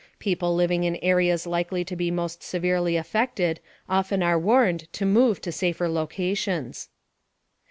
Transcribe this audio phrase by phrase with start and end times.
[0.17, 5.39] People living in areas likely to be most severely affected often are warned to move
[5.41, 6.89] to safer locations.